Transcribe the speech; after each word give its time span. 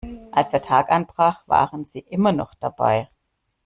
Als 0.31 0.49
der 0.49 0.63
Tag 0.63 0.89
anbrach 0.89 1.43
waren 1.45 1.85
sie 1.85 1.99
immer 1.99 2.31
noch 2.31 2.55
dabei. 2.55 3.07